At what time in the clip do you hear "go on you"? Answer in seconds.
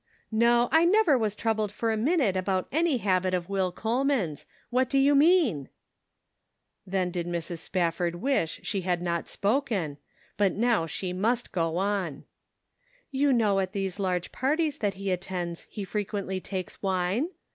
11.51-13.31